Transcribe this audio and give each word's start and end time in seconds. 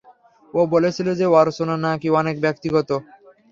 ও 0.53 0.69
বলেছিল 0.73 1.07
যে 1.19 1.25
অর্চনা 1.33 1.75
না 1.85 1.91
কি 2.01 2.07
অনেক 2.19 2.35
ব্যক্তিগত। 2.45 2.89